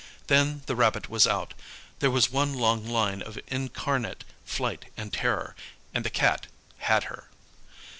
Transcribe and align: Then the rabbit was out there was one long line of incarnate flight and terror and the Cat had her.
Then 0.25 0.63
the 0.65 0.75
rabbit 0.75 1.09
was 1.09 1.27
out 1.27 1.53
there 1.99 2.09
was 2.09 2.31
one 2.31 2.55
long 2.55 2.87
line 2.87 3.21
of 3.21 3.37
incarnate 3.49 4.23
flight 4.43 4.85
and 4.97 5.13
terror 5.13 5.55
and 5.93 6.03
the 6.03 6.09
Cat 6.09 6.47
had 6.79 7.03
her. 7.03 7.29